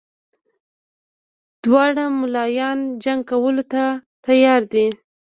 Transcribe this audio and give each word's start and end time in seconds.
دواړه 1.63 2.03
ملایان 2.21 2.79
جنګ 3.03 3.21
کولو 3.29 3.63
ته 3.73 3.83
تیار 4.25 4.61
دي. 4.73 4.85